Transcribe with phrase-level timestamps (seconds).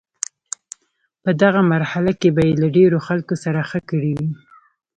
[1.23, 4.31] په دغه مرحله کې به یې له ډیرو خلکو سره ښه کړي وي.